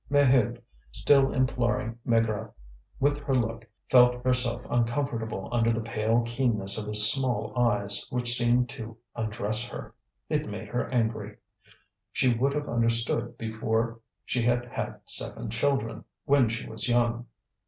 Maheude, 0.09 0.59
still 0.91 1.31
imploring 1.31 1.95
Maigrat 2.03 2.51
with 2.99 3.19
her 3.19 3.35
look, 3.35 3.69
felt 3.91 4.23
herself 4.23 4.65
uncomfortable 4.67 5.47
under 5.51 5.71
the 5.71 5.79
pale 5.79 6.23
keenness 6.23 6.75
of 6.79 6.85
his 6.87 7.11
small 7.11 7.55
eyes, 7.55 8.07
which 8.09 8.33
seemed 8.33 8.67
to 8.69 8.97
undress 9.15 9.67
her. 9.69 9.93
It 10.27 10.49
made 10.49 10.69
her 10.69 10.91
angry; 10.91 11.37
she 12.11 12.33
would 12.33 12.53
have 12.55 12.67
understood 12.67 13.37
before 13.37 13.99
she 14.25 14.41
had 14.41 14.65
had 14.65 14.99
seven 15.05 15.51
children, 15.51 16.03
when 16.25 16.49
she 16.49 16.67
was 16.67 16.89
young. 16.89 17.27